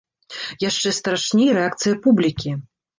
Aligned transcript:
Яшчэ 0.69 0.95
страшней 1.01 1.55
рэакцыя 1.61 1.95
публікі. 2.07 2.61